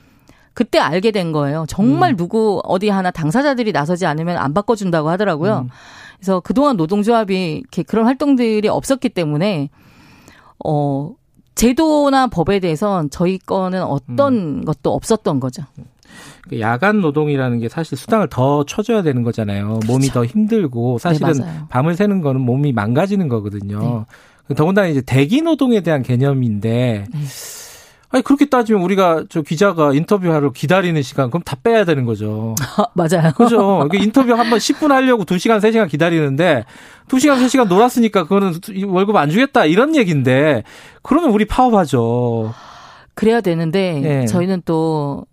그때 0.54 0.78
알게 0.78 1.10
된 1.10 1.32
거예요. 1.32 1.64
정말 1.68 2.12
음. 2.12 2.16
누구 2.16 2.60
어디 2.64 2.88
하나 2.88 3.10
당사자들이 3.10 3.72
나서지 3.72 4.06
않으면 4.06 4.36
안 4.36 4.54
바꿔준다고 4.54 5.08
하더라고요. 5.08 5.66
음. 5.66 5.70
그래서 6.20 6.40
그동안 6.40 6.76
노동조합이 6.76 7.56
이렇게 7.56 7.82
그런 7.82 8.04
활동들이 8.04 8.68
없었기 8.68 9.08
때문에 9.08 9.70
어 10.64 11.14
제도나 11.54 12.26
법에 12.26 12.60
대해선 12.60 13.10
저희 13.10 13.38
거는 13.38 13.82
어떤 13.82 14.34
음. 14.34 14.64
것도 14.64 14.92
없었던 14.92 15.40
거죠. 15.40 15.64
그 16.48 16.60
야간 16.60 17.00
노동이라는 17.00 17.58
게 17.58 17.68
사실 17.68 17.96
수당을 17.96 18.28
더 18.28 18.64
쳐줘야 18.64 19.02
되는 19.02 19.22
거잖아요. 19.22 19.80
몸이 19.86 20.08
그렇죠. 20.08 20.12
더 20.12 20.24
힘들고 20.24 20.98
사실은 20.98 21.32
네, 21.32 21.44
밤을 21.68 21.94
새는 21.94 22.20
거는 22.20 22.40
몸이 22.40 22.72
망가지는 22.72 23.28
거거든요. 23.28 24.04
네. 24.48 24.54
더군다나 24.54 24.88
이제 24.88 25.00
대기 25.00 25.42
노동에 25.42 25.80
대한 25.80 26.02
개념인데 26.02 27.06
네. 27.12 27.18
아니 28.12 28.24
그렇게 28.24 28.46
따지면 28.46 28.82
우리가 28.82 29.24
저 29.28 29.40
기자가 29.42 29.92
인터뷰하러 29.94 30.50
기다리는 30.50 31.00
시간 31.02 31.30
그럼 31.30 31.42
다 31.44 31.56
빼야 31.62 31.84
되는 31.84 32.04
거죠. 32.06 32.56
맞아요. 32.94 33.32
그죠. 33.36 33.88
인터뷰 33.94 34.32
한 34.34 34.50
번 34.50 34.58
10분 34.58 34.88
하려고 34.88 35.24
2시간 35.24 35.60
3시간 35.60 35.88
기다리는데 35.88 36.64
2시간 37.08 37.36
3시간 37.44 37.68
놀았으니까 37.68 38.24
그거는 38.24 38.54
월급 38.88 39.14
안 39.14 39.30
주겠다 39.30 39.64
이런 39.64 39.94
얘기인데 39.94 40.64
그러면 41.02 41.30
우리 41.30 41.44
파업하죠. 41.44 42.52
그래야 43.14 43.40
되는데 43.40 44.00
네. 44.00 44.26
저희는 44.26 44.62
또 44.64 45.24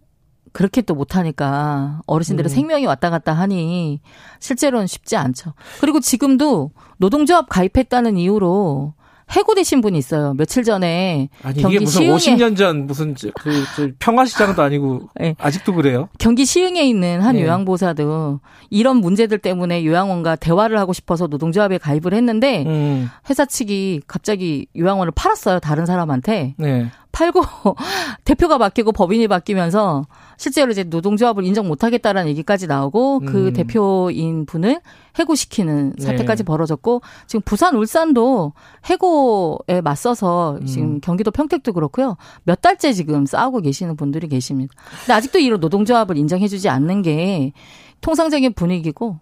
그렇게 0.54 0.82
또 0.82 0.94
못하니까 0.96 2.02
어르신들의 2.06 2.50
음. 2.50 2.54
생명이 2.54 2.86
왔다 2.86 3.10
갔다 3.10 3.34
하니 3.34 4.02
실제로는 4.40 4.86
쉽지 4.88 5.16
않죠. 5.16 5.54
그리고 5.82 6.00
지금도 6.00 6.72
노동조합 6.98 7.48
가입했다는 7.50 8.18
이유로 8.18 8.94
해고되신 9.30 9.82
분이 9.82 9.98
있어요. 9.98 10.34
며칠 10.36 10.64
전에 10.64 11.30
아니 11.44 11.62
경기 11.62 11.76
이게 11.76 11.86
무슨 11.86 12.18
시흥에 12.18 12.36
50년 12.36 12.58
전 12.58 12.88
무슨 12.88 13.14
그 13.14 13.94
평화시장도 14.00 14.62
아니고 14.62 15.10
네. 15.20 15.36
아직도 15.40 15.74
그래요? 15.74 16.10
경기 16.18 16.46
시흥에 16.46 16.88
있는 16.88 17.22
한 17.22 17.36
네. 17.36 17.44
요양보사도 17.44 18.40
이런 18.70 18.98
문제들 18.98 19.40
때문에 19.40 19.86
요양원과 19.86 20.38
대화를 20.38 20.80
하고 20.80 20.94
싶어서 20.94 21.28
노동조합에 21.28 21.78
가입을 21.78 22.14
했는데 22.14 22.64
음. 22.66 23.10
회사 23.30 23.46
측이 23.46 24.02
갑자기 24.08 24.68
요양원을 24.78 25.12
팔았어요. 25.16 25.60
다른 25.60 25.86
사람한테. 25.86 26.56
네. 26.58 26.88
팔고 27.18 27.42
대표가 28.26 28.60
바뀌고 28.60 28.92
법인이 28.92 29.28
바뀌면서 29.28 30.06
실제로 30.38 30.72
이제 30.72 30.84
노동조합을 30.84 31.44
인정 31.46 31.68
못하겠다라는 31.68 32.30
얘기까지 32.30 32.68
나오고 32.68 33.22
그 33.22 33.48
음. 33.48 33.54
대표인 33.54 34.46
분을 34.46 34.82
해고시키는 35.18 35.96
사태까지 35.98 36.44
네. 36.44 36.46
벌어졌고 36.46 37.02
지금 37.26 37.42
부산 37.44 37.76
울산도 37.76 38.54
해고에 38.86 39.82
맞서서 39.84 40.60
지금 40.68 40.96
음. 40.96 41.02
경기도 41.02 41.32
평택도 41.32 41.74
그렇고요 41.74 42.18
몇 42.44 42.62
달째 42.62 42.94
지금 42.94 43.26
싸우고 43.26 43.62
계시는 43.62 43.96
분들이 43.96 44.28
계십니다. 44.28 44.74
근데 45.00 45.14
아직도 45.14 45.40
이런 45.40 45.60
노동조합을 45.60 46.18
인정해주지 46.18 46.70
않는 46.70 47.02
게 47.02 47.54
통상적인 48.02 48.54
분위기고 48.54 49.20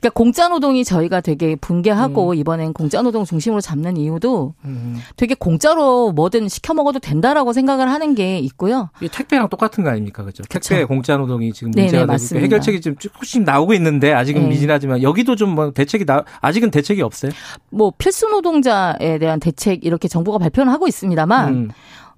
그러니까 0.00 0.10
공짜 0.14 0.48
노동이 0.48 0.82
저희가 0.84 1.20
되게 1.20 1.56
붕괴하고 1.56 2.30
음. 2.30 2.34
이번엔 2.34 2.72
공짜 2.72 3.02
노동 3.02 3.24
중심으로 3.24 3.60
잡는 3.60 3.98
이유도 3.98 4.54
음. 4.64 4.98
되게 5.16 5.34
공짜로 5.34 6.10
뭐든 6.12 6.48
시켜 6.48 6.72
먹어도 6.72 6.98
된다라고 7.00 7.52
생각을 7.52 7.90
하는 7.90 8.14
게 8.14 8.38
있고요. 8.38 8.88
이 9.02 9.08
택배랑 9.08 9.48
똑같은 9.50 9.84
거 9.84 9.90
아닙니까, 9.90 10.24
그죠? 10.24 10.42
택배 10.48 10.84
공짜 10.84 11.16
노동이 11.18 11.52
지금 11.52 11.72
문제가 11.72 12.06
네네, 12.06 12.16
되고 12.18 12.40
해결책이 12.40 12.80
좀 12.80 12.96
조금씩 12.96 13.42
나오고 13.42 13.74
있는데 13.74 14.12
아직은 14.12 14.42
네. 14.42 14.48
미진하지만 14.48 15.02
여기도 15.02 15.36
좀 15.36 15.50
뭐 15.50 15.72
대책이 15.72 16.06
나 16.06 16.24
아직은 16.40 16.70
대책이 16.70 17.02
없어요. 17.02 17.32
뭐 17.70 17.92
필수 17.98 18.28
노동자에 18.28 19.18
대한 19.18 19.40
대책 19.40 19.84
이렇게 19.84 20.06
정부가 20.06 20.38
발표는 20.38 20.72
하고 20.72 20.86
있습니다만. 20.86 21.48
음. 21.54 21.70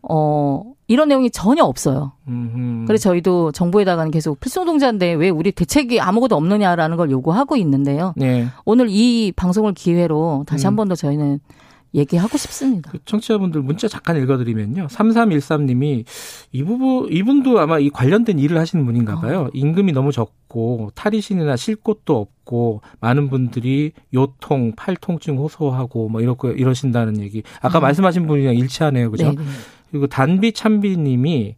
어, 0.02 0.62
이런 0.92 1.08
내용이 1.08 1.30
전혀 1.30 1.64
없어요. 1.64 2.12
음흠. 2.28 2.84
그래서 2.86 3.10
저희도 3.10 3.52
정부에다가는 3.52 4.10
계속 4.10 4.38
필수노동자인데 4.40 5.14
왜 5.14 5.30
우리 5.30 5.50
대책이 5.50 6.00
아무것도 6.00 6.36
없느냐라는 6.36 6.98
걸 6.98 7.10
요구하고 7.10 7.56
있는데요. 7.56 8.12
네. 8.16 8.46
오늘 8.66 8.88
이 8.90 9.32
방송을 9.34 9.72
기회로 9.72 10.44
다시 10.46 10.66
음. 10.66 10.68
한번 10.68 10.88
더 10.88 10.94
저희는 10.94 11.40
얘기하고 11.94 12.38
싶습니다. 12.38 12.90
그 12.90 12.98
청취자분들 13.04 13.62
문자 13.62 13.88
잠깐 13.88 14.16
읽어드리면요. 14.22 14.86
3313님이 14.86 16.04
이 16.52 16.62
부분, 16.62 17.10
이분도 17.10 17.58
아마 17.58 17.78
이 17.78 17.90
관련된 17.90 18.38
일을 18.38 18.58
하시는 18.58 18.84
분인가 18.84 19.20
봐요. 19.20 19.42
어. 19.42 19.50
임금이 19.52 19.92
너무 19.92 20.12
적고 20.12 20.90
탈의신이나 20.94 21.56
쉴 21.56 21.76
곳도 21.76 22.18
없고 22.18 22.80
많은 23.00 23.28
분들이 23.28 23.92
요통, 24.14 24.72
팔통증 24.76 25.38
호소하고 25.38 26.08
뭐 26.08 26.20
이렇고 26.20 26.50
이러신다는 26.50 27.20
얘기. 27.20 27.42
아까 27.60 27.78
음. 27.78 27.82
말씀하신 27.82 28.26
분이랑 28.26 28.54
일치하네요. 28.56 29.10
그죠? 29.10 29.32
네네. 29.32 29.42
그리고 29.92 30.06
단비 30.08 30.52
참비님이 30.52 31.54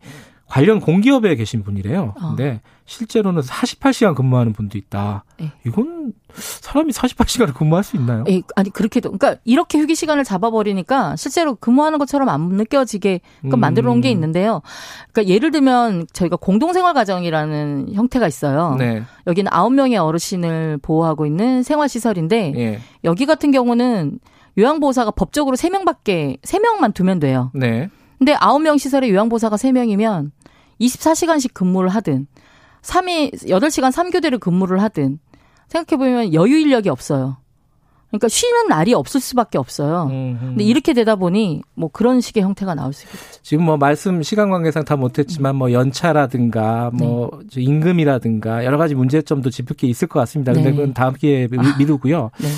관련 0.46 0.80
공기업에 0.80 1.34
계신 1.36 1.62
분이래요. 1.62 2.14
어. 2.20 2.28
근데 2.28 2.60
실제로는 2.84 3.40
48시간 3.40 4.14
근무하는 4.14 4.52
분도 4.52 4.76
있다. 4.76 5.24
네. 5.40 5.50
이건 5.66 6.12
사람이 6.34 6.92
48시간을 6.92 7.54
근무할 7.54 7.82
수 7.82 7.96
있나요? 7.96 8.24
에 8.28 8.42
아니 8.54 8.68
그렇게도 8.68 9.12
그러니까 9.12 9.40
이렇게 9.44 9.78
휴게 9.78 9.94
시간을 9.94 10.22
잡아버리니까 10.22 11.16
실제로 11.16 11.54
근무하는 11.54 11.98
것처럼 11.98 12.28
안 12.28 12.40
느껴지게 12.50 13.20
음. 13.46 13.58
만들어 13.58 13.88
놓은 13.88 14.02
게 14.02 14.10
있는데요. 14.10 14.60
그러니까 15.12 15.32
예를 15.32 15.50
들면 15.50 16.06
저희가 16.12 16.36
공동생활 16.36 16.92
가정이라는 16.92 17.94
형태가 17.94 18.28
있어요. 18.28 18.76
네. 18.78 19.02
여기는 19.26 19.50
9명의 19.50 19.96
어르신을 20.04 20.78
보호하고 20.82 21.24
있는 21.24 21.62
생활 21.62 21.88
시설인데 21.88 22.52
네. 22.54 22.80
여기 23.04 23.24
같은 23.24 23.50
경우는 23.50 24.18
요양보호사가 24.58 25.12
법적으로 25.12 25.56
3명밖에 25.56 26.40
3명만 26.42 26.92
두면 26.92 27.18
돼요. 27.18 27.50
네. 27.54 27.88
근데 28.25 28.38
9명 28.38 28.78
시설에 28.78 29.11
요양보호사가 29.11 29.57
3명이면 29.57 30.31
24시간씩 30.81 31.52
근무를 31.52 31.90
하든 31.90 32.26
3일 32.81 33.35
8시간 33.35 33.93
3교대를 33.93 34.40
근무를 34.40 34.81
하든 34.81 35.19
생각해 35.69 35.99
보면 35.99 36.33
여유 36.33 36.57
인력이 36.57 36.88
없어요. 36.88 37.37
그러니까 38.09 38.28
쉬는 38.28 38.69
날이 38.69 38.95
없을 38.95 39.21
수밖에 39.21 39.59
없어요. 39.59 40.09
음흠. 40.11 40.38
근데 40.40 40.64
이렇게 40.64 40.95
되다 40.95 41.16
보니 41.16 41.62
뭐 41.75 41.90
그런 41.93 42.23
식의 42.23 42.43
형태가 42.45 42.75
나올 42.75 42.95
수 42.95 43.04
있겠죠. 43.04 43.43
지금 43.43 43.64
뭐 43.64 43.76
말씀 43.76 44.23
시간 44.23 44.49
관계상 44.49 44.85
다 44.85 44.97
못했지만 44.97 45.57
뭐 45.57 45.73
연차라든가 45.73 46.93
뭐 46.95 47.43
네. 47.52 47.61
임금이라든가 47.61 48.64
여러 48.64 48.78
가지 48.78 48.95
문제점도 48.95 49.50
짚을 49.50 49.76
게 49.76 49.87
있을 49.88 50.09
것 50.09 50.21
같습니다. 50.21 50.52
근데 50.54 50.71
네. 50.71 50.76
그건 50.76 50.95
다음 50.95 51.12
기회에 51.12 51.49
아, 51.59 51.76
미루고요. 51.76 52.31
네. 52.40 52.49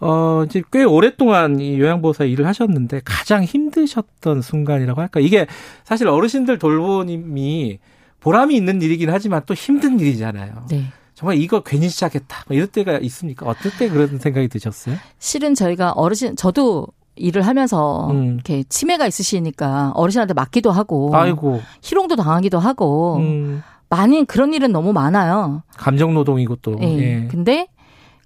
어, 0.00 0.44
이제 0.46 0.62
꽤 0.72 0.84
오랫동안 0.84 1.58
이 1.60 1.78
요양보호사 1.80 2.24
일을 2.24 2.46
하셨는데 2.46 3.00
가장 3.04 3.44
힘드셨던 3.44 4.42
순간이라고 4.42 5.00
할까? 5.00 5.20
이게 5.20 5.46
사실 5.84 6.08
어르신들 6.08 6.58
돌보님이 6.58 7.78
보람이 8.20 8.54
있는 8.54 8.82
일이긴 8.82 9.10
하지만 9.10 9.42
또 9.46 9.54
힘든 9.54 9.98
일이잖아요. 10.00 10.66
네. 10.70 10.84
정말 11.14 11.38
이거 11.38 11.60
괜히 11.60 11.88
시작했다. 11.88 12.44
뭐 12.46 12.56
이럴 12.56 12.66
때가 12.66 12.98
있습니까? 12.98 13.46
어떨 13.46 13.72
때 13.78 13.88
그런 13.88 14.18
생각이 14.18 14.48
드셨어요? 14.48 14.96
실은 15.18 15.54
저희가 15.54 15.92
어르신, 15.92 16.36
저도 16.36 16.88
일을 17.14 17.42
하면서 17.42 18.10
음. 18.10 18.34
이렇게 18.34 18.64
치매가 18.64 19.06
있으시니까 19.06 19.92
어르신한테 19.94 20.34
맞기도 20.34 20.70
하고 20.70 21.16
아이고. 21.16 21.62
희롱도 21.80 22.16
당하기도 22.16 22.58
하고 22.58 23.16
음. 23.16 23.62
많이 23.88 24.26
그런 24.26 24.52
일은 24.52 24.72
너무 24.72 24.92
많아요. 24.92 25.62
감정 25.78 26.12
노동이고 26.12 26.56
또. 26.56 26.74
네. 26.74 26.98
예. 26.98 27.28
근데 27.28 27.68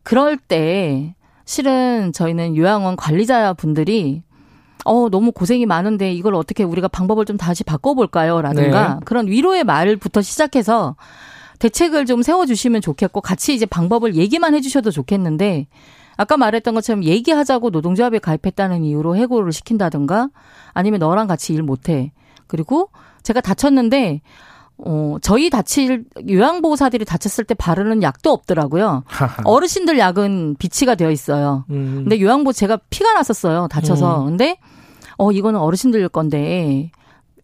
그럴 0.03 0.37
때 0.37 1.14
실은 1.51 2.13
저희는 2.13 2.57
요양원 2.57 2.95
관리자 2.95 3.55
분들이 3.55 4.23
어, 4.85 5.09
너무 5.09 5.33
고생이 5.33 5.67
많은데 5.67 6.13
이걸 6.13 6.37
어떻게 6.37 6.63
우리가 6.63 6.87
방법을 6.87 7.25
좀 7.25 7.37
다시 7.37 7.65
바꿔볼까요? 7.65 8.41
라든가 8.41 8.95
네. 8.95 9.01
그런 9.05 9.27
위로의 9.27 9.65
말부터 9.65 10.23
시작해서 10.23 10.95
대책을 11.59 12.07
좀 12.07 12.23
세워주시면 12.23 12.83
좋겠고 12.83 13.21
같이 13.21 13.53
이제 13.53 13.67
방법을 13.67 14.15
얘기만 14.15 14.55
해주셔도 14.55 14.93
좋겠는데 14.93 15.67
아까 16.17 16.37
말했던 16.37 16.73
것처럼 16.73 17.03
얘기하자고 17.03 17.71
노동조합에 17.71 18.21
가입했다는 18.21 18.85
이유로 18.85 19.17
해고를 19.17 19.51
시킨다든가 19.51 20.29
아니면 20.73 21.01
너랑 21.01 21.27
같이 21.27 21.53
일 21.53 21.65
못해. 21.65 22.13
그리고 22.47 22.91
제가 23.25 23.41
다쳤는데 23.41 24.21
어, 24.85 25.16
저희 25.21 25.51
다칠, 25.51 26.05
요양보호사들이 26.29 27.05
다쳤을 27.05 27.45
때 27.45 27.55
바르는 27.55 28.03
약도 28.03 28.31
없더라고요. 28.31 29.05
어르신들 29.45 29.99
약은 29.99 30.57
비치가 30.59 30.95
되어 30.95 31.11
있어요. 31.11 31.64
음. 31.71 32.01
근데 32.05 32.21
요양보 32.21 32.53
제가 32.53 32.79
피가 32.88 33.12
났었어요. 33.12 33.69
다쳐서. 33.69 34.23
음. 34.23 34.27
근데, 34.27 34.59
어, 35.19 35.33
이거는 35.33 35.61
어르신들 35.61 36.09
건데, 36.09 36.90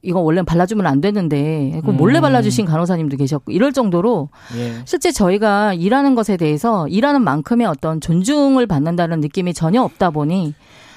이거 0.02 0.20
원래 0.20 0.42
발라주면 0.42 0.86
안 0.86 1.00
되는데, 1.00 1.80
그 1.84 1.90
몰래 1.90 2.20
음. 2.20 2.22
발라주신 2.22 2.64
간호사님도 2.64 3.16
계셨고, 3.16 3.52
이럴 3.52 3.72
정도로, 3.72 4.30
예. 4.56 4.74
실제 4.84 5.10
저희가 5.10 5.74
일하는 5.74 6.14
것에 6.14 6.36
대해서 6.36 6.86
일하는 6.88 7.22
만큼의 7.22 7.66
어떤 7.66 8.00
존중을 8.00 8.66
받는다는 8.66 9.20
느낌이 9.20 9.52
전혀 9.52 9.82
없다 9.82 10.10
보니, 10.10 10.54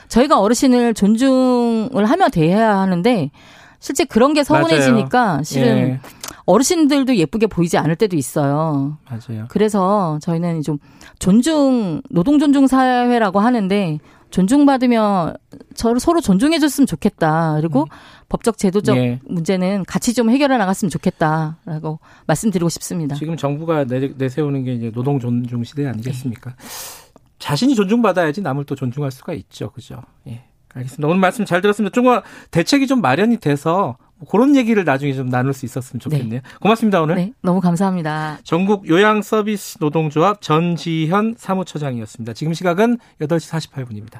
저희가 0.09 0.39
어르신을 0.39 0.93
존중을 0.93 2.05
하며 2.05 2.29
대해야 2.29 2.77
하는데, 2.77 3.31
실제 3.79 4.03
그런 4.03 4.33
게 4.33 4.43
서운해지니까 4.43 5.25
맞아요. 5.25 5.43
실은 5.43 5.77
예. 5.77 5.99
어르신들도 6.45 7.15
예쁘게 7.15 7.47
보이지 7.47 7.77
않을 7.77 7.95
때도 7.95 8.17
있어요. 8.17 8.97
맞아요. 9.09 9.45
그래서 9.49 10.19
저희는 10.21 10.61
좀 10.63 10.77
존중 11.19 12.01
노동 12.09 12.39
존중 12.39 12.67
사회라고 12.67 13.39
하는데 13.39 13.99
존중받으며 14.31 15.33
서로 15.75 16.21
존중해줬으면 16.21 16.87
좋겠다. 16.87 17.55
그리고 17.55 17.83
음. 17.83 17.85
법적 18.29 18.57
제도적 18.57 18.97
예. 18.97 19.19
문제는 19.25 19.85
같이 19.85 20.13
좀 20.13 20.29
해결해 20.29 20.57
나갔으면 20.57 20.89
좋겠다라고 20.91 21.99
말씀드리고 22.27 22.69
싶습니다. 22.69 23.15
지금 23.15 23.37
정부가 23.37 23.85
내, 23.85 24.29
세우는 24.29 24.63
게 24.63 24.73
이제 24.73 24.91
노동 24.91 25.19
존중 25.19 25.63
시대 25.63 25.87
아니겠습니까? 25.87 26.51
네. 26.51 26.55
자신이 27.39 27.73
존중받아야지 27.73 28.41
남을 28.41 28.65
또 28.65 28.75
존중할 28.75 29.11
수가 29.11 29.33
있죠. 29.33 29.71
그죠? 29.71 30.01
예. 30.27 30.43
알겠습니다. 30.73 31.07
오늘 31.07 31.19
말씀 31.19 31.45
잘 31.45 31.61
들었습니다. 31.61 31.93
좀 31.93 32.05
대책이 32.51 32.87
좀 32.87 33.01
마련이 33.01 33.37
돼서 33.37 33.97
그런 34.29 34.55
얘기를 34.55 34.83
나중에 34.83 35.13
좀 35.13 35.29
나눌 35.29 35.53
수 35.53 35.65
있었으면 35.65 35.99
좋겠네요. 35.99 36.41
네. 36.41 36.49
고맙습니다, 36.59 37.01
오늘. 37.01 37.15
네, 37.15 37.33
너무 37.41 37.61
감사합니다. 37.61 38.39
전국 38.43 38.87
요양 38.89 39.21
서비스 39.21 39.77
노동조합 39.79 40.41
전지현 40.41 41.35
사무처장이었습니다. 41.37 42.33
지금 42.33 42.53
시각은 42.53 42.97
8시 43.21 43.71
48분입니다. 43.71 44.19